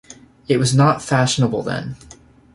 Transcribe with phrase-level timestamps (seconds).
[0.47, 1.95] It was not fashionable then.